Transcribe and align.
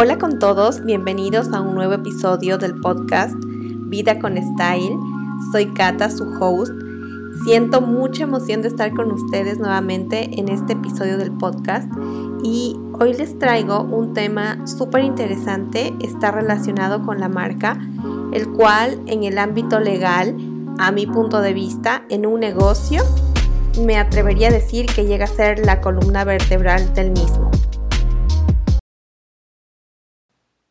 Hola 0.00 0.16
con 0.16 0.38
todos, 0.38 0.84
bienvenidos 0.84 1.48
a 1.52 1.60
un 1.60 1.74
nuevo 1.74 1.94
episodio 1.94 2.56
del 2.56 2.76
podcast 2.76 3.34
Vida 3.40 4.20
con 4.20 4.36
Style. 4.36 4.96
Soy 5.50 5.74
Kata, 5.74 6.08
su 6.08 6.22
host. 6.38 6.70
Siento 7.42 7.80
mucha 7.80 8.22
emoción 8.22 8.62
de 8.62 8.68
estar 8.68 8.92
con 8.92 9.10
ustedes 9.10 9.58
nuevamente 9.58 10.38
en 10.38 10.50
este 10.50 10.74
episodio 10.74 11.18
del 11.18 11.32
podcast 11.32 11.90
y 12.44 12.76
hoy 13.00 13.14
les 13.14 13.40
traigo 13.40 13.82
un 13.82 14.14
tema 14.14 14.64
súper 14.68 15.02
interesante, 15.02 15.92
está 16.00 16.30
relacionado 16.30 17.02
con 17.02 17.18
la 17.18 17.28
marca, 17.28 17.76
el 18.32 18.48
cual 18.52 19.00
en 19.06 19.24
el 19.24 19.36
ámbito 19.36 19.80
legal, 19.80 20.36
a 20.78 20.92
mi 20.92 21.08
punto 21.08 21.40
de 21.40 21.54
vista, 21.54 22.04
en 22.08 22.24
un 22.24 22.38
negocio, 22.38 23.02
me 23.84 23.98
atrevería 23.98 24.46
a 24.46 24.52
decir 24.52 24.86
que 24.86 25.06
llega 25.06 25.24
a 25.24 25.26
ser 25.26 25.66
la 25.66 25.80
columna 25.80 26.22
vertebral 26.22 26.94
del 26.94 27.10
mismo. 27.10 27.50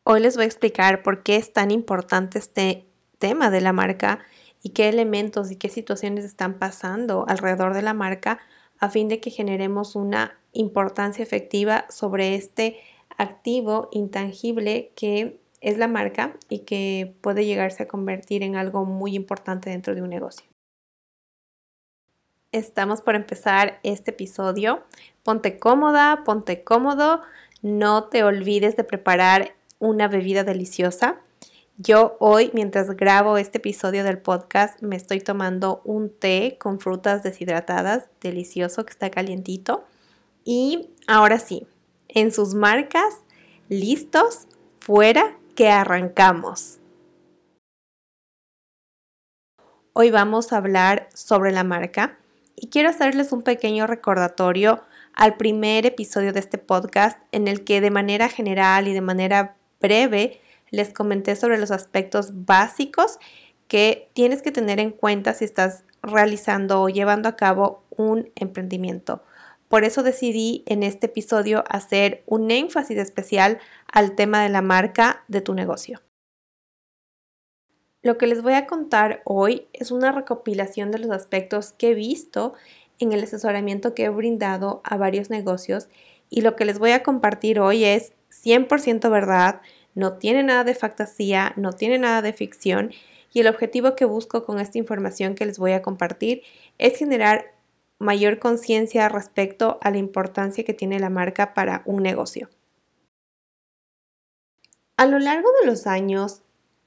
Hoy 0.10 0.22
les 0.22 0.38
voy 0.38 0.44
a 0.44 0.48
explicar 0.48 1.04
por 1.04 1.22
qué 1.22 1.36
es 1.36 1.52
tan 1.52 1.70
importante 1.70 2.40
este 2.40 2.86
tema 3.18 3.50
de 3.50 3.60
la 3.60 3.74
marca 3.74 4.20
y 4.64 4.70
qué 4.70 4.88
elementos 4.88 5.52
y 5.52 5.58
qué 5.58 5.68
situaciones 5.68 6.24
están 6.24 6.60
pasando 6.60 7.26
alrededor 7.28 7.74
de 7.74 7.82
la 7.82 7.94
marca 7.94 8.40
a 8.80 8.88
fin 8.88 9.10
de 9.10 9.20
que 9.20 9.32
generemos 9.32 9.98
una 9.98 10.40
importancia 10.54 11.22
efectiva 11.22 11.88
sobre 11.90 12.36
este 12.36 12.80
activo 13.18 13.90
intangible 13.92 14.94
que 14.96 15.42
es 15.60 15.78
la 15.78 15.90
marca 15.90 16.38
y 16.48 16.60
que 16.60 17.14
puede 17.20 17.44
llegarse 17.44 17.84
a 17.84 17.88
convertir 17.90 18.44
en 18.44 18.56
algo 18.56 18.86
muy 18.86 19.14
importante 19.14 19.72
dentro 19.72 19.94
de 19.94 20.04
un 20.04 20.10
negocio. 20.10 20.48
Estamos 22.54 23.02
por 23.02 23.16
empezar 23.16 23.82
este 23.84 24.12
episodio. 24.12 24.86
Ponte 25.24 25.60
cómoda, 25.60 26.24
ponte 26.24 26.64
cómodo. 26.64 27.24
No 27.62 28.06
te 28.06 28.24
olvides 28.24 28.78
de 28.78 28.86
preparar 28.86 29.57
una 29.80 30.08
bebida 30.08 30.44
deliciosa. 30.44 31.22
Yo 31.78 32.18
hoy, 32.20 32.50
mientras 32.54 32.90
grabo 32.92 33.38
este 33.38 33.60
episodio 33.60 34.04
del 34.04 34.18
podcast, 34.18 34.82
me 34.82 34.96
estoy 34.96 35.22
tomando 35.22 35.82
un 35.86 36.10
té 36.10 36.58
con 36.60 36.80
frutas 36.80 37.24
deshidratadas, 37.24 38.06
delicioso, 38.20 38.86
que 38.86 38.92
está 38.92 39.12
calientito. 39.12 39.86
Y 40.44 40.90
ahora 41.08 41.40
sí, 41.40 41.68
en 42.08 42.32
sus 42.32 42.56
marcas, 42.56 43.22
listos, 43.70 44.48
fuera, 44.80 45.38
que 45.56 45.70
arrancamos. 45.70 46.80
Hoy 49.94 50.12
vamos 50.12 50.54
a 50.54 50.58
hablar 50.58 51.10
sobre 51.14 51.52
la 51.52 51.64
marca 51.64 52.20
y 52.56 52.70
quiero 52.70 52.90
hacerles 52.90 53.32
un 53.32 53.42
pequeño 53.42 53.88
recordatorio 53.88 54.84
al 55.14 55.38
primer 55.38 55.88
episodio 55.88 56.32
de 56.34 56.40
este 56.40 56.60
podcast 56.60 57.20
en 57.32 57.48
el 57.48 57.64
que 57.64 57.82
de 57.82 57.90
manera 57.90 58.30
general 58.30 58.88
y 58.88 58.94
de 58.94 59.02
manera 59.02 59.57
breve 59.80 60.40
les 60.72 60.94
comenté 60.94 61.36
sobre 61.36 61.58
los 61.58 61.72
aspectos 61.72 62.46
básicos 62.46 63.20
que 63.68 64.10
tienes 64.14 64.42
que 64.42 64.52
tener 64.52 64.80
en 64.80 64.92
cuenta 64.92 65.34
si 65.34 65.46
estás 65.46 65.84
realizando 66.02 66.82
o 66.82 66.90
llevando 66.90 67.30
a 67.30 67.36
cabo 67.36 67.84
un 67.90 68.32
emprendimiento. 68.36 69.24
Por 69.68 69.84
eso 69.84 70.04
decidí 70.04 70.64
en 70.66 70.84
este 70.84 71.08
episodio 71.08 71.64
hacer 71.68 72.24
un 72.26 72.52
énfasis 72.52 72.98
especial 72.98 73.60
al 73.92 74.16
tema 74.16 74.42
de 74.42 74.50
la 74.50 74.62
marca 74.62 75.24
de 75.28 75.42
tu 75.42 75.54
negocio. 75.54 76.02
Lo 78.02 78.18
que 78.18 78.28
les 78.28 78.42
voy 78.42 78.54
a 78.54 78.68
contar 78.68 79.22
hoy 79.26 79.68
es 79.74 79.92
una 79.92 80.14
recopilación 80.14 80.92
de 80.92 81.00
los 81.00 81.12
aspectos 81.12 81.74
que 81.74 81.92
he 81.92 81.94
visto 81.96 82.54
en 83.00 83.12
el 83.12 83.24
asesoramiento 83.24 83.94
que 83.94 84.06
he 84.06 84.10
brindado 84.10 84.82
a 84.86 84.96
varios 84.96 85.30
negocios 85.30 85.90
y 86.30 86.42
lo 86.42 86.56
que 86.56 86.66
les 86.66 86.80
voy 86.80 86.92
a 86.92 87.04
compartir 87.04 87.60
hoy 87.60 87.84
es 87.84 88.14
100% 88.32 89.10
verdad, 89.10 89.62
no 89.96 90.14
tiene 90.14 90.44
nada 90.44 90.64
de 90.64 90.76
fantasía, 90.76 91.54
no 91.56 91.74
tiene 91.74 91.98
nada 91.98 92.22
de 92.22 92.34
ficción 92.34 92.92
y 93.34 93.40
el 93.40 93.48
objetivo 93.48 93.96
que 93.96 94.06
busco 94.06 94.46
con 94.46 94.60
esta 94.60 94.78
información 94.78 95.36
que 95.36 95.46
les 95.46 95.60
voy 95.60 95.72
a 95.72 95.82
compartir 95.82 96.44
es 96.78 96.98
generar 96.98 97.54
mayor 98.00 98.40
conciencia 98.40 99.10
respecto 99.10 99.80
a 99.82 99.92
la 99.92 99.98
importancia 99.98 100.64
que 100.64 100.74
tiene 100.74 101.00
la 101.00 101.10
marca 101.10 101.54
para 101.54 101.82
un 101.86 102.04
negocio. 102.04 102.50
A 104.98 105.06
lo 105.06 105.20
largo 105.20 105.50
de 105.62 105.68
los 105.68 105.88
años 105.88 106.42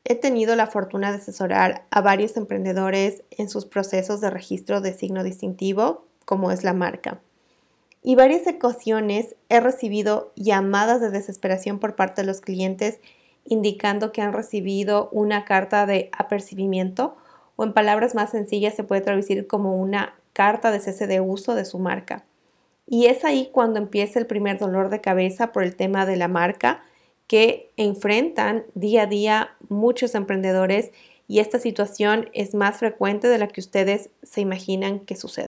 he 0.05 0.15
tenido 0.15 0.57
la 0.57 0.67
fortuna 0.67 1.11
de 1.11 1.19
asesorar 1.19 1.87
a 1.91 2.01
varios 2.01 2.37
emprendedores 2.37 3.23
en 3.31 3.49
sus 3.49 3.67
procesos 3.67 4.21
de 4.21 4.31
registro 4.31 4.81
de 4.81 4.93
signo 4.93 5.23
distintivo, 5.23 6.07
como 6.25 6.51
es 6.53 6.65
la 6.65 6.73
marca 6.73 7.21
y 8.03 8.15
varias 8.15 8.47
ocasiones 8.47 9.37
he 9.49 9.61
recibido 9.61 10.33
llamadas 10.37 11.01
de 11.01 11.11
desesperación 11.11 11.79
por 11.79 11.97
parte 11.97 12.23
de 12.23 12.27
los 12.27 12.41
clientes 12.41 13.01
indicando 13.45 14.13
que 14.13 14.23
han 14.23 14.33
recibido 14.33 15.09
una 15.13 15.45
carta 15.45 15.87
de 15.87 16.11
apercibimiento 16.17 17.17
o 17.57 17.65
en 17.65 17.73
palabras 17.73 18.15
más 18.15 18.31
sencillas 18.31 18.75
se 18.75 18.85
puede 18.85 19.01
traducir 19.01 19.47
como 19.47 19.77
una 19.77 20.15
carta 20.33 20.71
de 20.71 20.81
cese 20.81 21.07
de 21.07 21.21
uso 21.21 21.55
de 21.55 21.65
su 21.65 21.79
marca. 21.79 22.25
Y 22.87 23.07
es 23.07 23.25
ahí 23.25 23.51
cuando 23.53 23.79
empieza 23.79 24.19
el 24.19 24.27
primer 24.27 24.59
dolor 24.59 24.89
de 24.89 25.01
cabeza 25.01 25.53
por 25.53 25.63
el 25.63 25.77
tema 25.77 26.07
de 26.07 26.17
la 26.17 26.29
marca 26.29 26.83
que 27.27 27.71
enfrentan 27.77 28.65
día 28.75 29.03
a 29.03 29.07
día 29.07 29.51
muchos 29.69 30.15
emprendedores 30.15 30.91
y 31.29 31.39
esta 31.39 31.61
situación 31.61 32.29
es 32.33 32.55
más 32.55 32.79
frecuente 32.79 33.29
de 33.29 33.39
la 33.39 33.47
que 33.47 33.61
ustedes 33.61 34.11
se 34.23 34.41
imaginan 34.41 35.01
que 35.01 35.15
sucede. 35.15 35.50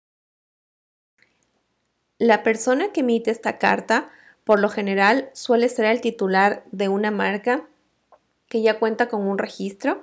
La 2.20 2.42
persona 2.42 2.92
que 2.92 3.02
emite 3.02 3.30
esta 3.30 3.60
carta, 3.60 4.10
por 4.44 4.60
lo 4.60 4.70
general, 4.70 5.30
suele 5.34 5.70
ser 5.70 5.86
el 5.86 6.02
titular 6.02 6.64
de 6.72 6.90
una 6.90 7.12
marca 7.12 7.68
que 8.48 8.62
ya 8.64 8.80
cuenta 8.80 9.08
con 9.08 9.28
un 9.28 9.38
registro 9.38 10.02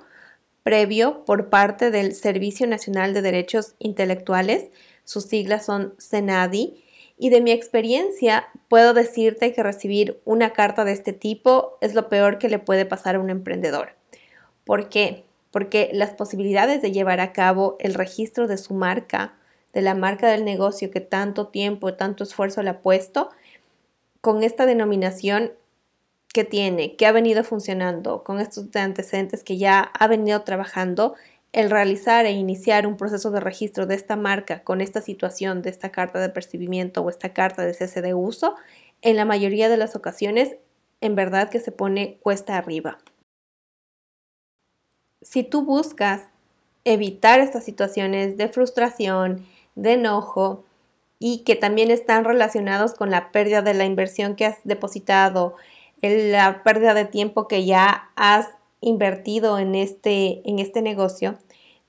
previo 0.63 1.25
por 1.25 1.49
parte 1.49 1.91
del 1.91 2.15
Servicio 2.15 2.67
Nacional 2.67 3.13
de 3.13 3.21
Derechos 3.21 3.75
Intelectuales, 3.79 4.69
sus 5.03 5.25
siglas 5.25 5.65
son 5.65 5.93
CENADI, 5.99 6.81
y 7.17 7.29
de 7.29 7.41
mi 7.41 7.51
experiencia 7.51 8.47
puedo 8.67 8.93
decirte 8.93 9.53
que 9.53 9.63
recibir 9.63 10.19
una 10.25 10.51
carta 10.53 10.85
de 10.85 10.93
este 10.93 11.13
tipo 11.13 11.77
es 11.81 11.93
lo 11.93 12.09
peor 12.09 12.39
que 12.39 12.49
le 12.49 12.59
puede 12.59 12.85
pasar 12.85 13.15
a 13.15 13.19
un 13.19 13.29
emprendedor. 13.29 13.89
¿Por 14.63 14.89
qué? 14.89 15.25
Porque 15.51 15.89
las 15.93 16.11
posibilidades 16.11 16.81
de 16.81 16.91
llevar 16.91 17.19
a 17.19 17.31
cabo 17.31 17.75
el 17.79 17.93
registro 17.93 18.47
de 18.47 18.57
su 18.57 18.73
marca 18.73 19.35
de 19.75 19.81
la 19.81 19.93
marca 19.93 20.29
del 20.29 20.45
negocio 20.45 20.89
que 20.89 21.01
tanto 21.01 21.49
tiempo, 21.49 21.93
tanto 21.93 22.23
esfuerzo 22.23 22.63
le 22.63 22.71
ha 22.71 22.81
puesto, 22.81 23.29
con 24.21 24.41
esta 24.41 24.65
denominación 24.65 25.51
que 26.33 26.45
tiene, 26.45 26.95
que 26.95 27.05
ha 27.05 27.11
venido 27.11 27.43
funcionando, 27.43 28.23
con 28.23 28.39
estos 28.39 28.73
antecedentes 28.73 29.43
que 29.43 29.57
ya 29.57 29.81
ha 29.81 30.07
venido 30.07 30.41
trabajando, 30.41 31.15
el 31.51 31.69
realizar 31.69 32.25
e 32.25 32.31
iniciar 32.31 32.87
un 32.87 32.97
proceso 32.97 33.31
de 33.31 33.41
registro 33.41 33.85
de 33.85 33.95
esta 33.95 34.15
marca 34.15 34.63
con 34.63 34.79
esta 34.81 35.01
situación 35.01 35.61
de 35.61 35.69
esta 35.69 35.91
carta 35.91 36.19
de 36.19 36.29
percibimiento 36.29 37.01
o 37.01 37.09
esta 37.09 37.33
carta 37.33 37.63
de 37.63 37.73
cese 37.73 38.01
de 38.01 38.13
uso, 38.13 38.55
en 39.01 39.17
la 39.17 39.25
mayoría 39.25 39.67
de 39.67 39.77
las 39.77 39.95
ocasiones, 39.95 40.55
en 41.01 41.15
verdad 41.15 41.49
que 41.49 41.59
se 41.59 41.73
pone 41.73 42.17
cuesta 42.23 42.57
arriba. 42.57 42.97
Si 45.21 45.43
tú 45.43 45.63
buscas 45.63 46.23
evitar 46.85 47.39
estas 47.39 47.65
situaciones 47.65 48.37
de 48.37 48.47
frustración, 48.47 49.45
de 49.75 49.93
enojo 49.93 50.63
y 51.19 51.39
que 51.39 51.55
también 51.55 51.91
están 51.91 52.25
relacionados 52.25 52.93
con 52.93 53.11
la 53.11 53.31
pérdida 53.31 53.61
de 53.61 53.73
la 53.73 53.85
inversión 53.85 54.35
que 54.35 54.45
has 54.45 54.57
depositado, 54.63 55.55
la 56.01 56.63
pérdida 56.63 56.93
de 56.93 57.05
tiempo 57.05 57.47
que 57.47 57.65
ya 57.65 58.09
has 58.15 58.47
invertido 58.81 59.57
en 59.59 59.75
este, 59.75 60.41
en 60.49 60.59
este 60.59 60.81
negocio, 60.81 61.37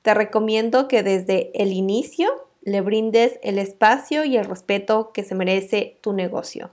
te 0.03 0.15
recomiendo 0.15 0.89
que 0.89 1.03
desde 1.03 1.51
el 1.55 1.73
inicio 1.73 2.47
le 2.63 2.81
brindes 2.81 3.39
el 3.43 3.59
espacio 3.59 4.25
y 4.25 4.37
el 4.37 4.45
respeto 4.45 5.13
que 5.13 5.25
se 5.25 5.35
merece 5.35 5.99
tu 6.01 6.13
negocio. 6.13 6.71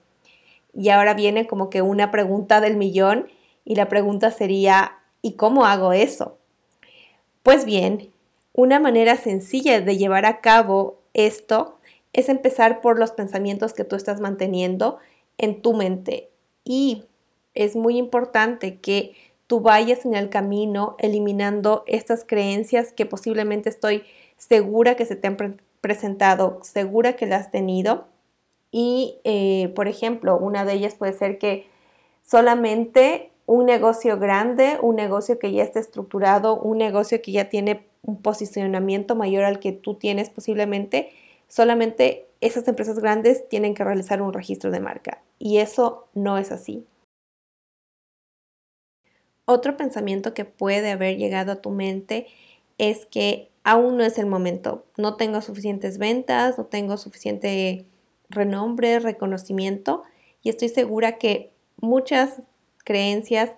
Y 0.74 0.90
ahora 0.90 1.14
viene 1.14 1.46
como 1.46 1.70
que 1.70 1.82
una 1.82 2.12
pregunta 2.12 2.62
del 2.62 2.78
millón 2.78 3.28
y 3.66 3.76
la 3.76 3.90
pregunta 3.90 4.32
sería, 4.32 5.00
¿y 5.22 5.34
cómo 5.34 5.66
hago 5.66 5.94
eso? 5.94 6.38
Pues 7.44 7.66
bien, 7.66 8.10
una 8.54 8.80
manera 8.80 9.18
sencilla 9.18 9.82
de 9.82 9.98
llevar 9.98 10.26
a 10.26 10.42
cabo 10.42 11.00
esto 11.14 11.78
es 12.14 12.30
empezar 12.30 12.82
por 12.82 13.00
los 13.00 13.12
pensamientos 13.12 13.74
que 13.74 13.84
tú 13.84 13.96
estás 13.96 14.20
manteniendo 14.22 15.00
en 15.38 15.62
tu 15.62 15.74
mente. 15.74 16.30
Y 16.64 17.06
es 17.54 17.76
muy 17.76 17.98
importante 17.98 18.80
que 18.80 19.16
tú 19.48 19.62
vayas 19.62 20.06
en 20.06 20.16
el 20.16 20.30
camino 20.30 20.96
eliminando 21.00 21.84
estas 21.88 22.24
creencias 22.24 22.92
que 22.92 23.06
posiblemente 23.06 23.70
estoy 23.70 24.04
segura 24.38 24.96
que 24.96 25.06
se 25.06 25.16
te 25.16 25.28
han 25.28 25.38
presentado, 25.82 26.60
segura 26.64 27.16
que 27.16 27.26
las 27.26 27.46
has 27.46 27.52
tenido. 27.52 28.08
Y, 28.72 29.20
eh, 29.24 29.72
por 29.76 29.88
ejemplo, 29.88 30.38
una 30.38 30.66
de 30.66 30.74
ellas 30.74 30.96
puede 30.96 31.14
ser 31.14 31.38
que 31.38 31.68
solamente 32.24 33.32
un 33.46 33.66
negocio 33.66 34.18
grande, 34.18 34.78
un 34.82 34.96
negocio 34.96 35.38
que 35.38 35.52
ya 35.52 35.64
esté 35.64 35.80
estructurado, 35.80 36.56
un 36.56 36.78
negocio 36.78 37.22
que 37.22 37.32
ya 37.32 37.50
tiene 37.50 37.86
un 38.04 38.22
posicionamiento 38.22 39.16
mayor 39.16 39.46
al 39.46 39.60
que 39.60 39.72
tú 39.72 39.96
tienes 39.96 40.30
posiblemente, 40.30 41.12
solamente 41.48 42.28
esas 42.42 42.68
empresas 42.68 43.00
grandes 43.00 43.48
tienen 43.48 43.74
que 43.74 43.84
realizar 43.84 44.22
un 44.22 44.34
registro 44.34 44.70
de 44.72 44.82
marca 44.82 45.24
y 45.40 45.58
eso 45.58 46.08
no 46.14 46.38
es 46.38 46.52
así. 46.52 46.86
Otro 49.46 49.76
pensamiento 49.76 50.34
que 50.34 50.46
puede 50.46 50.92
haber 50.92 51.18
llegado 51.18 51.54
a 51.54 51.62
tu 51.62 51.70
mente 51.70 52.28
es 52.78 53.06
que 53.06 53.50
aún 53.64 53.98
no 53.98 54.04
es 54.04 54.18
el 54.18 54.26
momento, 54.26 54.86
no 54.98 55.16
tengo 55.16 55.42
suficientes 55.42 55.98
ventas, 55.98 56.58
no 56.58 56.66
tengo 56.66 56.98
suficiente 56.98 57.86
renombre, 58.30 59.00
reconocimiento 59.00 60.04
y 60.42 60.50
estoy 60.50 60.70
segura 60.70 61.18
que 61.18 61.52
muchas 61.78 62.42
creencias 62.84 63.52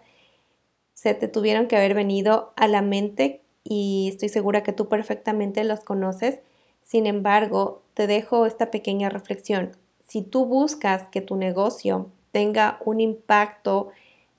se 0.93 1.13
te 1.13 1.27
tuvieron 1.27 1.67
que 1.67 1.77
haber 1.77 1.93
venido 1.93 2.53
a 2.55 2.67
la 2.67 2.81
mente 2.81 3.41
y 3.65 4.07
estoy 4.09 4.29
segura 4.29 4.63
que 4.63 4.71
tú 4.71 4.87
perfectamente 4.87 5.63
los 5.63 5.81
conoces. 5.81 6.39
Sin 6.83 7.07
embargo, 7.07 7.81
te 7.95 8.07
dejo 8.07 8.45
esta 8.45 8.69
pequeña 8.71 9.09
reflexión. 9.09 9.75
Si 10.07 10.21
tú 10.21 10.45
buscas 10.45 11.09
que 11.09 11.19
tu 11.19 11.35
negocio 11.35 12.11
tenga 12.31 12.79
un 12.85 13.01
impacto 13.01 13.89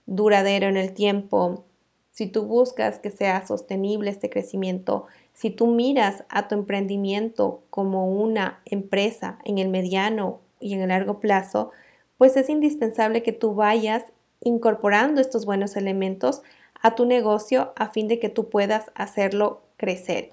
duradero 0.07 0.69
en 0.69 0.77
el 0.77 0.95
tiempo, 0.95 1.65
si 2.13 2.29
tú 2.29 2.45
buscas 2.45 3.01
que 3.01 3.11
sea 3.11 3.45
sostenible 3.45 4.11
este 4.11 4.31
crecimiento, 4.31 5.07
si 5.35 5.51
tú 5.51 5.67
miras 5.67 6.25
a 6.29 6.47
tu 6.47 6.55
emprendimiento 6.55 7.63
como 7.69 8.09
una 8.09 8.61
empresa 8.65 9.39
en 9.45 9.59
el 9.59 9.69
mediano 9.69 10.41
y 10.61 10.75
en 10.75 10.83
el 10.83 10.89
largo 10.89 11.19
plazo, 11.19 11.73
pues 12.17 12.37
es 12.37 12.49
indispensable 12.49 13.23
que 13.23 13.33
tú 13.33 13.55
vayas 13.55 14.05
incorporando 14.41 15.21
estos 15.21 15.45
buenos 15.45 15.77
elementos 15.77 16.43
a 16.87 16.95
tu 16.95 17.05
negocio 17.05 17.73
a 17.75 17.89
fin 17.89 18.07
de 18.07 18.21
que 18.21 18.29
tú 18.29 18.49
puedas 18.49 18.93
hacerlo 18.95 19.65
crecer. 19.77 20.31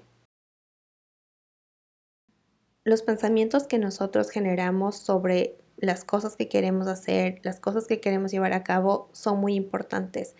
Los 2.84 3.02
pensamientos 3.02 3.64
que 3.64 3.80
nosotros 3.80 4.30
generamos 4.30 4.96
sobre 4.96 5.56
las 5.76 6.04
cosas 6.04 6.36
que 6.36 6.48
queremos 6.48 6.86
hacer, 6.86 7.40
las 7.42 7.58
cosas 7.58 7.88
que 7.88 8.00
queremos 8.00 8.30
llevar 8.30 8.52
a 8.52 8.62
cabo 8.62 9.08
son 9.10 9.40
muy 9.40 9.56
importantes. 9.56 10.36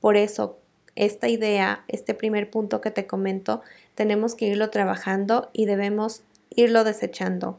Por 0.00 0.16
eso, 0.16 0.58
esta 0.94 1.28
idea, 1.28 1.84
este 1.86 2.14
primer 2.14 2.48
punto 2.48 2.80
que 2.80 2.90
te 2.90 3.06
comento, 3.06 3.60
tenemos 3.94 4.34
que 4.34 4.46
irlo 4.46 4.70
trabajando 4.70 5.50
y 5.52 5.66
debemos 5.66 6.22
irlo 6.48 6.82
desechando 6.82 7.56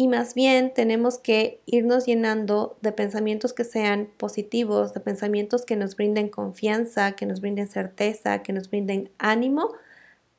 y 0.00 0.08
más 0.08 0.32
bien 0.32 0.72
tenemos 0.72 1.18
que 1.18 1.60
irnos 1.66 2.06
llenando 2.06 2.74
de 2.80 2.90
pensamientos 2.90 3.52
que 3.52 3.64
sean 3.64 4.08
positivos, 4.16 4.94
de 4.94 5.00
pensamientos 5.00 5.66
que 5.66 5.76
nos 5.76 5.94
brinden 5.94 6.30
confianza, 6.30 7.12
que 7.12 7.26
nos 7.26 7.42
brinden 7.42 7.68
certeza, 7.68 8.42
que 8.42 8.54
nos 8.54 8.70
brinden 8.70 9.10
ánimo 9.18 9.74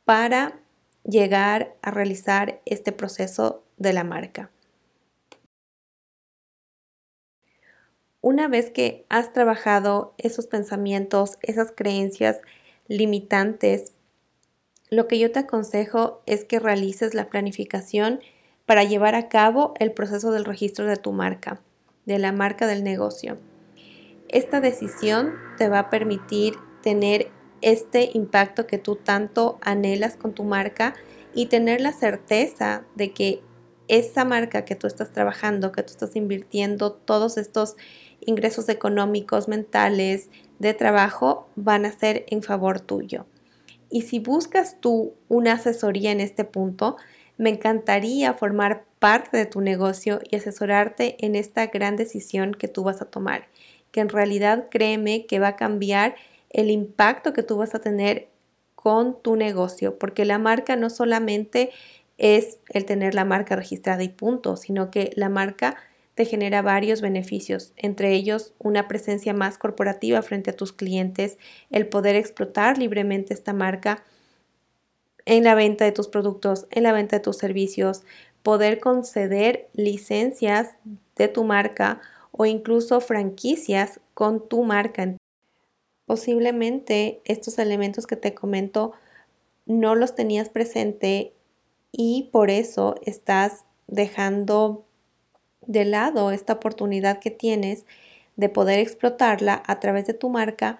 para 0.04 0.58
llegar 1.04 1.76
a 1.84 1.92
realizar 1.92 2.60
este 2.66 2.92
proceso 2.92 3.64
de 3.78 3.94
la 3.94 4.04
marca. 4.04 4.50
Una 8.20 8.48
vez 8.48 8.72
que 8.72 9.06
has 9.10 9.32
trabajado 9.32 10.16
esos 10.18 10.48
pensamientos, 10.48 11.38
esas 11.44 11.72
creencias 11.72 12.42
limitantes, 12.88 13.94
lo 14.90 15.08
que 15.08 15.20
yo 15.20 15.32
te 15.32 15.38
aconsejo 15.38 16.24
es 16.26 16.46
que 16.46 16.58
realices 16.58 17.14
la 17.14 17.30
planificación 17.30 18.22
para 18.72 18.86
llevar 18.86 19.16
a 19.16 19.28
cabo 19.28 19.74
el 19.80 19.92
proceso 19.92 20.32
del 20.32 20.46
registro 20.46 20.86
de 20.86 20.96
tu 20.96 21.12
marca, 21.12 21.60
de 22.06 22.18
la 22.20 22.32
marca 22.32 22.68
del 22.68 22.86
negocio. 22.86 23.36
Esta 24.30 24.62
decisión 24.62 25.34
te 25.58 25.68
va 25.68 25.80
a 25.80 25.90
permitir 25.90 26.54
tener 26.82 27.32
este 27.60 28.12
impacto 28.14 28.68
que 28.68 28.78
tú 28.78 28.96
tanto 28.96 29.60
anhelas 29.60 30.16
con 30.16 30.32
tu 30.32 30.46
marca 30.46 30.94
y 31.34 31.48
tener 31.48 31.82
la 31.82 31.92
certeza 31.92 32.86
de 32.96 33.12
que 33.12 33.42
esa 33.90 34.24
marca 34.24 34.64
que 34.64 34.76
tú 34.76 34.88
estás 34.88 35.12
trabajando, 35.12 35.74
que 35.74 35.84
tú 35.84 35.92
estás 35.92 36.16
invirtiendo, 36.16 36.94
todos 36.94 37.38
estos 37.38 37.76
ingresos 38.22 38.70
económicos, 38.70 39.50
mentales, 39.50 40.30
de 40.60 40.74
trabajo, 40.74 41.50
van 41.58 41.86
a 41.86 41.92
ser 41.92 42.24
en 42.30 42.42
favor 42.42 42.80
tuyo. 42.80 43.26
Y 43.90 44.04
si 44.04 44.20
buscas 44.20 44.80
tú 44.80 45.16
una 45.28 45.56
asesoría 45.56 46.14
en 46.14 46.22
este 46.22 46.46
punto, 46.46 46.96
me 47.42 47.50
encantaría 47.50 48.36
formar 48.36 48.84
parte 49.00 49.36
de 49.36 49.48
tu 49.48 49.62
negocio 49.62 50.20
y 50.30 50.36
asesorarte 50.36 51.26
en 51.26 51.34
esta 51.34 51.66
gran 51.66 51.96
decisión 51.96 52.54
que 52.54 52.68
tú 52.68 52.84
vas 52.84 53.02
a 53.02 53.06
tomar, 53.06 53.48
que 53.92 54.00
en 54.00 54.10
realidad 54.10 54.68
créeme 54.70 55.26
que 55.26 55.40
va 55.40 55.48
a 55.48 55.56
cambiar 55.56 56.14
el 56.52 56.70
impacto 56.70 57.34
que 57.34 57.42
tú 57.42 57.58
vas 57.58 57.74
a 57.74 57.80
tener 57.80 58.28
con 58.76 59.20
tu 59.20 59.36
negocio, 59.36 59.98
porque 59.98 60.24
la 60.24 60.38
marca 60.38 60.76
no 60.76 60.92
solamente 60.92 61.72
es 62.20 62.60
el 62.70 62.86
tener 62.86 63.16
la 63.16 63.26
marca 63.26 63.56
registrada 63.56 64.04
y 64.04 64.10
punto, 64.10 64.56
sino 64.56 64.92
que 64.92 65.10
la 65.16 65.30
marca 65.30 65.78
te 66.14 66.26
genera 66.26 66.62
varios 66.62 67.02
beneficios, 67.02 67.74
entre 67.76 68.14
ellos 68.14 68.54
una 68.60 68.88
presencia 68.88 69.34
más 69.34 69.58
corporativa 69.58 70.22
frente 70.22 70.52
a 70.52 70.56
tus 70.56 70.74
clientes, 70.74 71.40
el 71.72 71.88
poder 71.88 72.16
explotar 72.16 72.78
libremente 72.78 73.34
esta 73.34 73.54
marca 73.54 74.04
en 75.26 75.44
la 75.44 75.56
venta 75.56 75.86
de 75.86 75.92
tus 75.92 76.08
productos, 76.08 76.68
en 76.72 76.84
la 76.84 76.94
venta 76.94 77.18
de 77.18 77.22
tus 77.22 77.38
servicios, 77.38 78.04
poder 78.44 78.80
conceder 78.80 79.70
licencias 79.74 80.70
de 81.16 81.28
tu 81.28 81.44
marca 81.44 82.02
o 82.32 82.46
incluso 82.46 83.02
franquicias 83.02 84.00
con 84.14 84.48
tu 84.48 84.64
marca. 84.64 85.16
Posiblemente 86.06 87.22
estos 87.26 87.60
elementos 87.60 88.08
que 88.08 88.16
te 88.16 88.34
comento 88.34 88.94
no 89.66 89.96
los 89.96 90.16
tenías 90.16 90.50
presente 90.50 91.34
y 91.92 92.30
por 92.32 92.50
eso 92.50 92.96
estás 93.06 93.66
dejando 93.88 94.86
de 95.62 95.86
lado 95.86 96.32
esta 96.32 96.54
oportunidad 96.54 97.20
que 97.20 97.32
tienes 97.32 97.86
de 98.36 98.50
poder 98.50 98.80
explotarla 98.80 99.62
a 99.68 99.80
través 99.80 100.08
de 100.08 100.14
tu 100.14 100.30
marca 100.30 100.80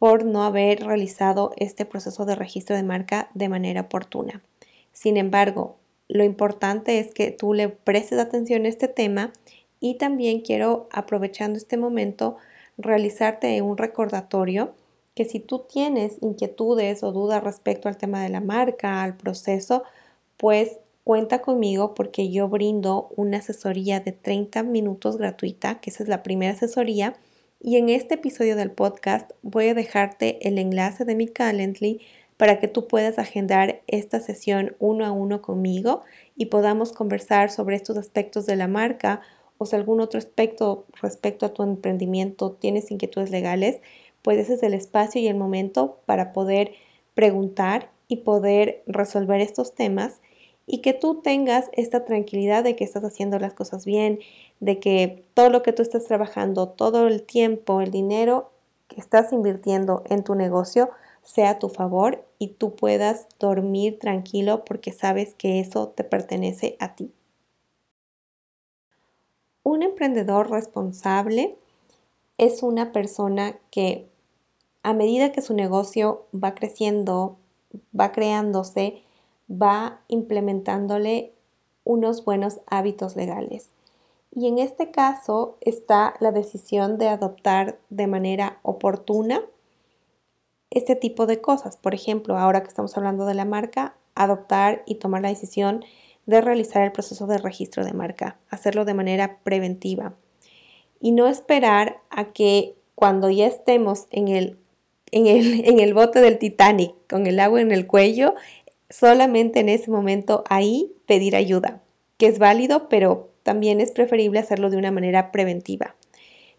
por 0.00 0.24
no 0.24 0.44
haber 0.44 0.82
realizado 0.82 1.52
este 1.58 1.84
proceso 1.84 2.24
de 2.24 2.34
registro 2.34 2.74
de 2.74 2.82
marca 2.82 3.28
de 3.34 3.50
manera 3.50 3.82
oportuna. 3.82 4.42
Sin 4.92 5.18
embargo, 5.18 5.76
lo 6.08 6.24
importante 6.24 6.98
es 6.98 7.12
que 7.12 7.30
tú 7.32 7.52
le 7.52 7.68
prestes 7.68 8.18
atención 8.18 8.64
a 8.64 8.70
este 8.70 8.88
tema 8.88 9.30
y 9.78 9.98
también 9.98 10.40
quiero, 10.40 10.88
aprovechando 10.90 11.58
este 11.58 11.76
momento, 11.76 12.38
realizarte 12.78 13.60
un 13.60 13.76
recordatorio 13.76 14.72
que 15.14 15.26
si 15.26 15.38
tú 15.38 15.66
tienes 15.70 16.16
inquietudes 16.22 17.02
o 17.02 17.12
dudas 17.12 17.44
respecto 17.44 17.90
al 17.90 17.98
tema 17.98 18.22
de 18.22 18.30
la 18.30 18.40
marca, 18.40 19.02
al 19.02 19.18
proceso, 19.18 19.82
pues 20.38 20.78
cuenta 21.04 21.42
conmigo 21.42 21.92
porque 21.92 22.30
yo 22.30 22.48
brindo 22.48 23.10
una 23.16 23.36
asesoría 23.36 24.00
de 24.00 24.12
30 24.12 24.62
minutos 24.62 25.18
gratuita, 25.18 25.78
que 25.78 25.90
esa 25.90 26.04
es 26.04 26.08
la 26.08 26.22
primera 26.22 26.54
asesoría 26.54 27.12
y 27.62 27.76
en 27.76 27.90
este 27.90 28.14
episodio 28.14 28.56
del 28.56 28.70
podcast 28.70 29.32
voy 29.42 29.68
a 29.68 29.74
dejarte 29.74 30.48
el 30.48 30.58
enlace 30.58 31.04
de 31.04 31.14
mi 31.14 31.28
Calendly 31.28 32.00
para 32.38 32.58
que 32.58 32.68
tú 32.68 32.88
puedas 32.88 33.18
agendar 33.18 33.82
esta 33.86 34.18
sesión 34.18 34.76
uno 34.78 35.04
a 35.04 35.12
uno 35.12 35.42
conmigo 35.42 36.00
y 36.36 36.46
podamos 36.46 36.92
conversar 36.92 37.50
sobre 37.50 37.76
estos 37.76 37.98
aspectos 37.98 38.46
de 38.46 38.56
la 38.56 38.66
marca 38.66 39.20
o 39.58 39.66
si 39.66 39.76
algún 39.76 40.00
otro 40.00 40.16
aspecto 40.16 40.86
respecto 41.02 41.44
a 41.44 41.52
tu 41.52 41.62
emprendimiento 41.62 42.52
tienes 42.52 42.90
inquietudes 42.90 43.30
legales, 43.30 43.80
pues 44.22 44.38
ese 44.38 44.54
es 44.54 44.62
el 44.62 44.72
espacio 44.72 45.20
y 45.20 45.28
el 45.28 45.36
momento 45.36 46.00
para 46.06 46.32
poder 46.32 46.72
preguntar 47.12 47.90
y 48.08 48.18
poder 48.18 48.82
resolver 48.86 49.42
estos 49.42 49.74
temas 49.74 50.22
y 50.70 50.78
que 50.78 50.92
tú 50.92 51.20
tengas 51.20 51.68
esta 51.72 52.04
tranquilidad 52.04 52.62
de 52.62 52.76
que 52.76 52.84
estás 52.84 53.02
haciendo 53.02 53.40
las 53.40 53.54
cosas 53.54 53.84
bien, 53.84 54.20
de 54.60 54.78
que 54.78 55.24
todo 55.34 55.50
lo 55.50 55.62
que 55.62 55.72
tú 55.72 55.82
estás 55.82 56.04
trabajando, 56.04 56.68
todo 56.68 57.08
el 57.08 57.24
tiempo, 57.24 57.80
el 57.80 57.90
dinero 57.90 58.52
que 58.86 59.00
estás 59.00 59.32
invirtiendo 59.32 60.04
en 60.08 60.22
tu 60.22 60.36
negocio 60.36 60.90
sea 61.24 61.50
a 61.50 61.58
tu 61.58 61.70
favor 61.70 62.24
y 62.38 62.48
tú 62.48 62.76
puedas 62.76 63.26
dormir 63.40 63.98
tranquilo 63.98 64.64
porque 64.64 64.92
sabes 64.92 65.34
que 65.34 65.58
eso 65.58 65.88
te 65.88 66.04
pertenece 66.04 66.76
a 66.78 66.94
ti. 66.94 67.12
Un 69.64 69.82
emprendedor 69.82 70.50
responsable 70.50 71.56
es 72.38 72.62
una 72.62 72.92
persona 72.92 73.58
que 73.72 74.08
a 74.84 74.94
medida 74.94 75.32
que 75.32 75.42
su 75.42 75.52
negocio 75.52 76.26
va 76.32 76.54
creciendo, 76.54 77.38
va 77.98 78.12
creándose, 78.12 79.02
va 79.50 80.00
implementándole 80.08 81.32
unos 81.84 82.24
buenos 82.24 82.60
hábitos 82.66 83.16
legales. 83.16 83.70
Y 84.32 84.46
en 84.46 84.58
este 84.58 84.90
caso 84.90 85.56
está 85.60 86.14
la 86.20 86.30
decisión 86.30 86.98
de 86.98 87.08
adoptar 87.08 87.78
de 87.90 88.06
manera 88.06 88.58
oportuna 88.62 89.42
este 90.70 90.94
tipo 90.94 91.26
de 91.26 91.40
cosas. 91.40 91.76
Por 91.76 91.94
ejemplo, 91.94 92.36
ahora 92.38 92.62
que 92.62 92.68
estamos 92.68 92.96
hablando 92.96 93.26
de 93.26 93.34
la 93.34 93.44
marca, 93.44 93.96
adoptar 94.14 94.82
y 94.86 94.96
tomar 94.96 95.22
la 95.22 95.28
decisión 95.28 95.84
de 96.26 96.40
realizar 96.40 96.84
el 96.84 96.92
proceso 96.92 97.26
de 97.26 97.38
registro 97.38 97.84
de 97.84 97.92
marca, 97.92 98.36
hacerlo 98.50 98.84
de 98.84 98.94
manera 98.94 99.38
preventiva 99.42 100.14
y 101.00 101.12
no 101.12 101.26
esperar 101.26 101.98
a 102.10 102.32
que 102.32 102.76
cuando 102.94 103.30
ya 103.30 103.46
estemos 103.46 104.06
en 104.10 104.28
el, 104.28 104.58
en 105.10 105.26
el, 105.26 105.64
en 105.64 105.80
el 105.80 105.94
bote 105.94 106.20
del 106.20 106.38
Titanic 106.38 106.94
con 107.08 107.26
el 107.26 107.40
agua 107.40 107.60
en 107.60 107.72
el 107.72 107.86
cuello, 107.86 108.34
solamente 108.90 109.60
en 109.60 109.68
ese 109.68 109.90
momento 109.90 110.44
ahí 110.48 110.92
pedir 111.06 111.36
ayuda, 111.36 111.80
que 112.18 112.26
es 112.26 112.38
válido, 112.38 112.88
pero 112.88 113.30
también 113.42 113.80
es 113.80 113.92
preferible 113.92 114.40
hacerlo 114.40 114.68
de 114.68 114.76
una 114.76 114.90
manera 114.90 115.32
preventiva. 115.32 115.94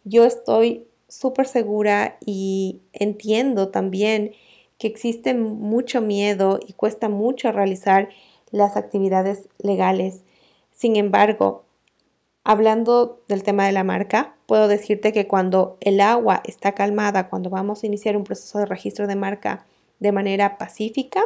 Yo 0.03 0.25
estoy 0.25 0.88
súper 1.07 1.45
segura 1.45 2.17
y 2.25 2.79
entiendo 2.93 3.69
también 3.69 4.31
que 4.77 4.88
existe 4.88 5.33
mucho 5.35 6.01
miedo 6.01 6.59
y 6.65 6.73
cuesta 6.73 7.09
mucho 7.09 7.51
realizar 7.51 8.09
las 8.50 8.77
actividades 8.77 9.47
legales. 9.59 10.23
Sin 10.71 10.95
embargo, 10.95 11.65
hablando 12.43 13.21
del 13.27 13.43
tema 13.43 13.65
de 13.65 13.73
la 13.73 13.83
marca, 13.83 14.35
puedo 14.47 14.67
decirte 14.67 15.13
que 15.13 15.27
cuando 15.27 15.77
el 15.81 16.01
agua 16.01 16.41
está 16.45 16.71
calmada, 16.71 17.29
cuando 17.29 17.50
vamos 17.50 17.83
a 17.83 17.88
iniciar 17.88 18.17
un 18.17 18.23
proceso 18.23 18.57
de 18.57 18.65
registro 18.65 19.05
de 19.05 19.15
marca 19.15 19.65
de 20.00 20.11
manera 20.11 20.57
pacífica, 20.57 21.21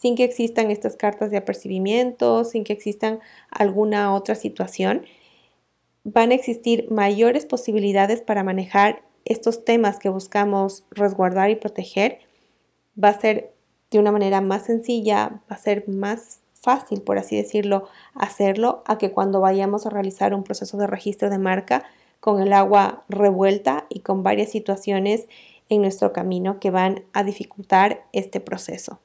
sin 0.00 0.14
que 0.14 0.24
existan 0.24 0.70
estas 0.70 0.96
cartas 0.96 1.30
de 1.30 1.38
apercibimiento, 1.38 2.44
sin 2.44 2.62
que 2.64 2.72
existan 2.72 3.20
alguna 3.50 4.14
otra 4.14 4.34
situación, 4.34 5.02
van 6.04 6.30
a 6.30 6.34
existir 6.34 6.88
mayores 6.90 7.46
posibilidades 7.46 8.20
para 8.20 8.44
manejar 8.44 9.02
estos 9.24 9.64
temas 9.64 9.98
que 9.98 10.08
buscamos 10.08 10.84
resguardar 10.90 11.50
y 11.50 11.56
proteger. 11.56 12.20
Va 13.02 13.08
a 13.08 13.20
ser 13.20 13.52
de 13.90 13.98
una 13.98 14.12
manera 14.12 14.40
más 14.40 14.66
sencilla, 14.66 15.40
va 15.50 15.56
a 15.56 15.58
ser 15.58 15.88
más 15.88 16.40
fácil, 16.52 17.02
por 17.02 17.18
así 17.18 17.36
decirlo, 17.36 17.88
hacerlo 18.14 18.82
a 18.86 18.98
que 18.98 19.10
cuando 19.10 19.40
vayamos 19.40 19.84
a 19.84 19.90
realizar 19.90 20.32
un 20.32 20.44
proceso 20.44 20.76
de 20.76 20.86
registro 20.86 21.28
de 21.28 21.38
marca 21.38 21.84
con 22.20 22.40
el 22.40 22.52
agua 22.52 23.04
revuelta 23.08 23.86
y 23.88 24.00
con 24.00 24.22
varias 24.22 24.50
situaciones 24.50 25.26
en 25.68 25.82
nuestro 25.82 26.12
camino 26.12 26.60
que 26.60 26.70
van 26.70 27.04
a 27.12 27.24
dificultar 27.24 28.04
este 28.12 28.40
proceso. 28.40 29.00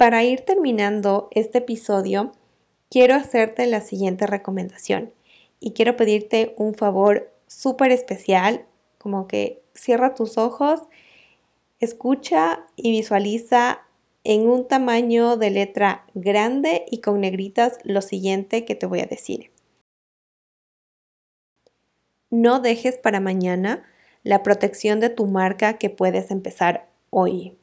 Para 0.00 0.24
ir 0.24 0.40
terminando 0.46 1.28
este 1.32 1.58
episodio, 1.58 2.32
quiero 2.88 3.14
hacerte 3.14 3.66
la 3.66 3.82
siguiente 3.82 4.26
recomendación 4.26 5.12
y 5.60 5.74
quiero 5.74 5.96
pedirte 5.96 6.54
un 6.56 6.72
favor 6.72 7.30
súper 7.48 7.92
especial, 7.92 8.64
como 8.96 9.28
que 9.28 9.62
cierra 9.74 10.14
tus 10.14 10.38
ojos, 10.38 10.80
escucha 11.80 12.64
y 12.76 12.92
visualiza 12.92 13.82
en 14.24 14.48
un 14.48 14.66
tamaño 14.66 15.36
de 15.36 15.50
letra 15.50 16.06
grande 16.14 16.86
y 16.90 17.02
con 17.02 17.20
negritas 17.20 17.78
lo 17.84 18.00
siguiente 18.00 18.64
que 18.64 18.74
te 18.74 18.86
voy 18.86 19.00
a 19.00 19.06
decir. 19.06 19.50
No 22.30 22.60
dejes 22.60 22.96
para 22.96 23.20
mañana 23.20 23.84
la 24.22 24.42
protección 24.42 24.98
de 24.98 25.10
tu 25.10 25.26
marca 25.26 25.76
que 25.76 25.90
puedes 25.90 26.30
empezar 26.30 26.88
hoy. 27.10 27.59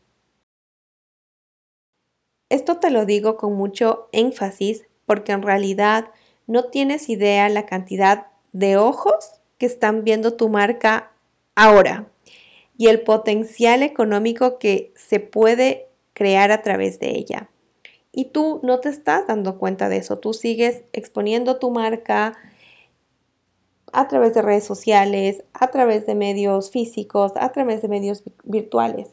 Esto 2.50 2.78
te 2.78 2.92
lo 2.92 3.06
digo 3.06 3.38
con 3.38 3.54
mucho 3.56 4.08
énfasis 4.12 4.86
porque 5.06 5.34
en 5.34 5.42
realidad 5.42 6.06
no 6.46 6.66
tienes 6.66 7.10
idea 7.10 7.50
la 7.50 7.66
cantidad 7.66 8.28
de 8.54 8.78
ojos 8.78 9.42
que 9.58 9.66
están 9.66 10.04
viendo 10.04 10.36
tu 10.36 10.50
marca 10.50 11.12
ahora 11.56 12.08
y 12.78 12.88
el 12.88 13.02
potencial 13.02 13.84
económico 13.84 14.60
que 14.60 14.94
se 14.96 15.20
puede 15.20 15.88
crear 16.14 16.52
a 16.52 16.62
través 16.62 17.00
de 17.00 17.18
ella. 17.18 17.50
Y 18.12 18.26
tú 18.26 18.62
no 18.64 18.80
te 18.80 18.90
estás 18.90 19.28
dando 19.28 19.58
cuenta 19.58 19.90
de 19.90 19.98
eso, 19.98 20.18
tú 20.18 20.34
sigues 20.34 20.84
exponiendo 20.94 21.58
tu 21.58 21.70
marca 21.72 22.38
a 23.92 24.08
través 24.08 24.34
de 24.34 24.42
redes 24.42 24.64
sociales, 24.64 25.44
a 25.54 25.68
través 25.68 26.06
de 26.06 26.16
medios 26.16 26.72
físicos, 26.72 27.34
a 27.36 27.52
través 27.52 27.82
de 27.82 27.88
medios 27.88 28.24
virtuales. 28.44 29.10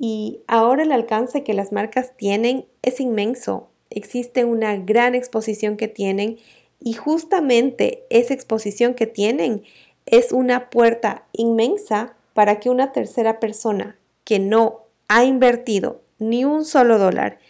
Y 0.00 0.42
ahora 0.46 0.84
el 0.84 0.92
alcance 0.92 1.42
que 1.42 1.54
las 1.54 1.72
marcas 1.72 2.16
tienen 2.16 2.66
es 2.82 3.00
inmenso. 3.00 3.68
Existe 3.90 4.44
una 4.44 4.76
gran 4.76 5.16
exposición 5.16 5.76
que 5.76 5.88
tienen 5.88 6.38
y 6.78 6.92
justamente 6.92 8.04
esa 8.08 8.32
exposición 8.32 8.94
que 8.94 9.08
tienen 9.08 9.64
es 10.06 10.30
una 10.30 10.70
puerta 10.70 11.26
inmensa 11.32 12.14
para 12.32 12.60
que 12.60 12.70
una 12.70 12.92
tercera 12.92 13.40
persona 13.40 13.98
que 14.22 14.38
no 14.38 14.82
ha 15.08 15.24
invertido 15.24 16.00
ni 16.20 16.44
un 16.44 16.64
solo 16.64 16.98
dólar, 16.98 17.40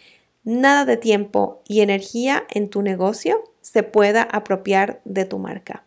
nada 0.43 0.85
de 0.85 0.97
tiempo 0.97 1.61
y 1.67 1.81
energía 1.81 2.45
en 2.49 2.69
tu 2.69 2.81
negocio, 2.81 3.43
se 3.61 3.83
pueda 3.83 4.23
apropiar 4.23 5.01
de 5.05 5.25
tu 5.25 5.37
marca. 5.37 5.83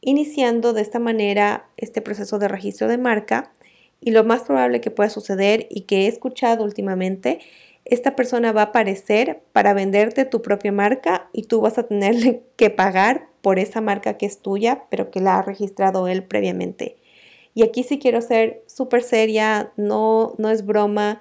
Iniciando 0.00 0.72
de 0.72 0.80
esta 0.80 0.98
manera 0.98 1.66
este 1.76 2.00
proceso 2.00 2.38
de 2.38 2.48
registro 2.48 2.88
de 2.88 2.96
marca, 2.96 3.52
y 4.02 4.10
lo 4.10 4.24
más 4.24 4.42
probable 4.42 4.80
que 4.80 4.90
pueda 4.90 5.08
suceder 5.08 5.68
y 5.70 5.82
que 5.82 6.02
he 6.02 6.06
escuchado 6.08 6.64
últimamente, 6.64 7.38
esta 7.84 8.16
persona 8.16 8.52
va 8.52 8.62
a 8.62 8.64
aparecer 8.66 9.42
para 9.52 9.74
venderte 9.74 10.24
tu 10.24 10.42
propia 10.42 10.72
marca 10.72 11.30
y 11.32 11.44
tú 11.44 11.60
vas 11.60 11.78
a 11.78 11.84
tener 11.84 12.42
que 12.56 12.70
pagar 12.70 13.28
por 13.40 13.58
esa 13.58 13.80
marca 13.80 14.18
que 14.18 14.26
es 14.26 14.42
tuya, 14.42 14.84
pero 14.90 15.10
que 15.10 15.20
la 15.20 15.38
ha 15.38 15.42
registrado 15.42 16.08
él 16.08 16.24
previamente. 16.24 16.96
Y 17.54 17.62
aquí 17.62 17.84
sí 17.84 17.98
quiero 17.98 18.20
ser 18.22 18.64
súper 18.66 19.02
seria, 19.02 19.72
no, 19.76 20.34
no 20.38 20.50
es 20.50 20.66
broma 20.66 21.20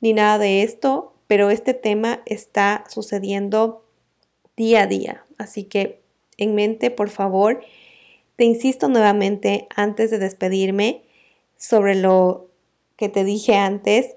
ni 0.00 0.12
nada 0.12 0.38
de 0.38 0.62
esto, 0.62 1.12
pero 1.26 1.50
este 1.50 1.74
tema 1.74 2.22
está 2.24 2.84
sucediendo 2.88 3.84
día 4.56 4.82
a 4.82 4.86
día. 4.86 5.24
Así 5.38 5.64
que 5.64 6.00
en 6.38 6.54
mente, 6.54 6.90
por 6.90 7.10
favor, 7.10 7.60
te 8.36 8.44
insisto 8.44 8.88
nuevamente 8.88 9.66
antes 9.74 10.10
de 10.10 10.18
despedirme, 10.18 11.02
sobre 11.56 11.94
lo 11.94 12.50
que 12.96 13.08
te 13.08 13.24
dije 13.24 13.56
antes 13.56 14.16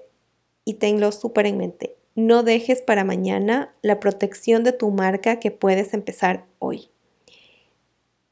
y 0.64 0.74
tenlo 0.74 1.12
súper 1.12 1.46
en 1.46 1.58
mente. 1.58 1.96
No 2.14 2.42
dejes 2.42 2.82
para 2.82 3.04
mañana 3.04 3.74
la 3.82 4.00
protección 4.00 4.64
de 4.64 4.72
tu 4.72 4.90
marca 4.90 5.38
que 5.38 5.50
puedes 5.50 5.94
empezar 5.94 6.46
hoy. 6.58 6.90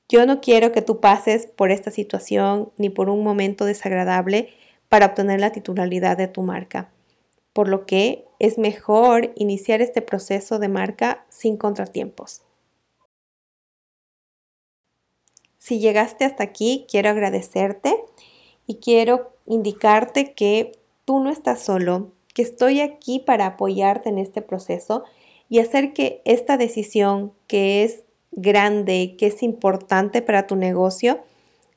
Yo 0.09 0.25
no 0.25 0.41
quiero 0.41 0.73
que 0.73 0.83
tú 0.83 1.01
pases 1.01 1.47
por 1.47 1.71
esta 1.71 1.91
situación 1.91 2.73
ni 2.77 2.89
por 2.89 3.11
un 3.11 3.23
momento 3.23 3.65
desagradable 3.65 4.51
para 4.89 5.07
obtener 5.07 5.41
la 5.41 5.53
titularidad 5.53 6.17
de 6.17 6.29
tu 6.29 6.43
marca, 6.43 6.91
por 7.53 7.69
lo 7.69 7.85
que 7.85 8.25
es 8.39 8.57
mejor 8.57 9.33
iniciar 9.37 9.83
este 9.83 10.01
proceso 10.01 10.59
de 10.59 10.69
marca 10.69 11.27
sin 11.29 11.57
contratiempos. 11.57 12.43
Si 15.59 15.79
llegaste 15.79 16.25
hasta 16.25 16.43
aquí, 16.43 16.87
quiero 16.91 17.11
agradecerte 17.11 17.95
y 18.69 18.77
quiero 18.77 19.33
indicarte 19.47 20.35
que 20.35 20.79
tú 21.05 21.19
no 21.19 21.31
estás 21.31 21.61
solo, 21.61 22.13
que 22.35 22.43
estoy 22.43 22.81
aquí 22.81 23.19
para 23.19 23.47
apoyarte 23.47 24.11
en 24.11 24.19
este 24.19 24.43
proceso 24.43 25.03
y 25.49 25.59
hacer 25.59 25.95
que 25.95 26.21
esta 26.27 26.59
decisión 26.59 27.33
que 27.47 27.83
es 27.83 28.05
grande, 28.31 29.17
que 29.19 29.29
es 29.29 29.43
importante 29.43 30.21
para 30.21 30.47
tu 30.47 30.55
negocio, 30.55 31.19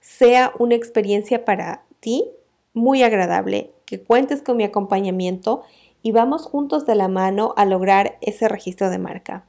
sea 0.02 0.52
una 0.60 0.76
experiencia 0.76 1.46
para 1.46 1.86
ti 2.02 2.26
muy 2.74 3.04
agradable, 3.04 3.72
que 3.86 4.02
cuentes 4.02 4.42
con 4.42 4.58
mi 4.58 4.66
acompañamiento 4.66 5.64
y 6.04 6.12
vamos 6.12 6.46
juntos 6.46 6.86
de 6.86 6.96
la 6.96 7.08
mano 7.08 7.54
a 7.56 7.64
lograr 7.64 8.18
ese 8.20 8.50
registro 8.50 8.90
de 8.90 8.98
marca. 8.98 9.46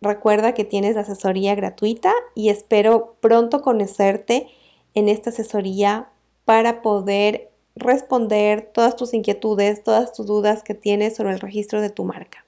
Recuerda 0.00 0.54
que 0.54 0.64
tienes 0.64 0.96
asesoría 0.96 1.54
gratuita 1.54 2.14
y 2.34 2.48
espero 2.48 3.16
pronto 3.20 3.60
conocerte 3.60 4.48
en 4.94 5.08
esta 5.08 5.30
asesoría 5.30 6.08
para 6.44 6.82
poder 6.82 7.50
responder 7.74 8.70
todas 8.72 8.96
tus 8.96 9.14
inquietudes, 9.14 9.82
todas 9.82 10.12
tus 10.12 10.26
dudas 10.26 10.62
que 10.62 10.74
tienes 10.74 11.16
sobre 11.16 11.32
el 11.32 11.40
registro 11.40 11.80
de 11.80 11.90
tu 11.90 12.04
marca. 12.04 12.44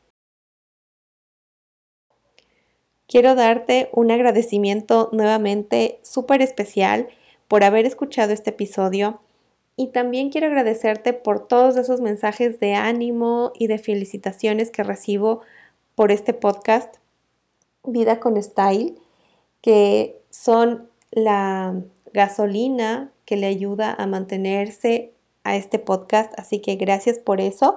Quiero 3.07 3.35
darte 3.35 3.91
un 3.93 4.11
agradecimiento 4.11 5.09
nuevamente 5.13 6.01
súper 6.03 6.43
especial 6.43 7.09
por 7.49 7.63
haber 7.63 7.87
escuchado 7.87 8.33
este 8.33 8.51
episodio 8.51 9.21
y 9.77 9.89
también 9.89 10.31
quiero 10.31 10.47
agradecerte 10.47 11.13
por 11.13 11.47
todos 11.47 11.77
esos 11.77 12.01
mensajes 12.01 12.61
de 12.61 12.75
ánimo 12.75 13.53
y 13.55 13.67
de 13.67 13.79
felicitaciones 13.79 14.71
que 14.71 14.83
recibo 14.83 15.43
por 15.95 16.13
este 16.13 16.33
podcast 16.33 16.97
Vida 17.85 18.19
con 18.19 18.43
Style, 18.43 18.95
que 19.61 20.17
son 20.31 20.89
la 21.11 21.75
gasolina 22.15 23.13
que 23.27 23.37
le 23.37 23.49
ayuda 23.49 23.93
a 23.93 24.07
mantenerse 24.07 25.13
a 25.43 25.57
este 25.57 25.79
podcast. 25.79 26.33
Así 26.39 26.61
que 26.61 26.77
gracias 26.77 27.19
por 27.19 27.41
eso. 27.41 27.77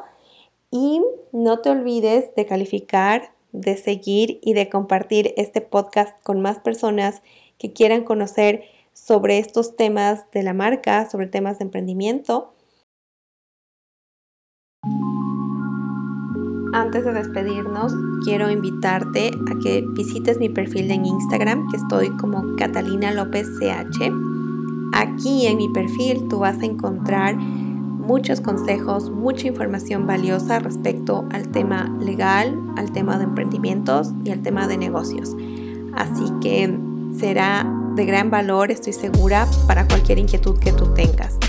Y 0.71 1.01
no 1.33 1.59
te 1.59 1.71
olvides 1.71 2.33
de 2.35 2.45
calificar, 2.45 3.33
de 3.51 3.75
seguir 3.75 4.39
y 4.41 4.53
de 4.53 4.69
compartir 4.69 5.33
este 5.35 5.59
podcast 5.59 6.15
con 6.23 6.41
más 6.41 6.59
personas 6.59 7.21
que 7.57 7.73
quieran 7.73 8.03
conocer 8.03 8.63
sobre 8.93 9.39
estos 9.39 9.75
temas 9.75 10.29
de 10.31 10.43
la 10.43 10.53
marca, 10.53 11.09
sobre 11.09 11.27
temas 11.27 11.59
de 11.59 11.65
emprendimiento. 11.65 12.53
Antes 16.77 17.05
de 17.05 17.11
despedirnos, 17.11 17.91
quiero 18.23 18.51
invitarte 18.51 19.31
a 19.49 19.57
que 19.63 19.83
visites 19.93 20.37
mi 20.37 20.47
perfil 20.47 20.91
en 20.91 21.07
Instagram, 21.07 21.67
que 21.71 21.77
estoy 21.77 22.15
como 22.17 22.55
Catalina 22.55 23.11
López 23.11 23.47
CH. 23.59 24.11
Aquí 24.93 25.47
en 25.47 25.57
mi 25.57 25.69
perfil 25.69 26.27
tú 26.29 26.37
vas 26.37 26.61
a 26.61 26.65
encontrar 26.65 27.35
muchos 27.35 28.41
consejos, 28.41 29.09
mucha 29.09 29.47
información 29.47 30.05
valiosa 30.05 30.59
respecto 30.59 31.25
al 31.31 31.47
tema 31.47 31.91
legal, 31.99 32.55
al 32.75 32.91
tema 32.91 33.17
de 33.17 33.23
emprendimientos 33.23 34.11
y 34.23 34.29
al 34.29 34.43
tema 34.43 34.67
de 34.67 34.77
negocios. 34.77 35.35
Así 35.95 36.25
que 36.41 36.77
será 37.17 37.65
de 37.95 38.05
gran 38.05 38.29
valor, 38.29 38.69
estoy 38.69 38.93
segura, 38.93 39.47
para 39.65 39.87
cualquier 39.87 40.19
inquietud 40.19 40.59
que 40.59 40.73
tú 40.73 40.93
tengas. 40.93 41.39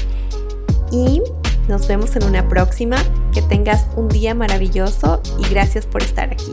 Y 0.91 1.21
nos 1.69 1.87
vemos 1.87 2.17
en 2.17 2.25
una 2.25 2.49
próxima. 2.49 2.97
Que 3.33 3.43
tengas 3.43 3.87
un 3.97 4.09
día 4.09 4.35
maravilloso 4.35 5.23
y 5.39 5.49
gracias 5.49 5.87
por 5.87 6.03
estar 6.03 6.31
aquí. 6.31 6.53